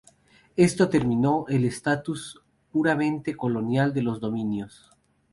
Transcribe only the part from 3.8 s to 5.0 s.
de los dominios.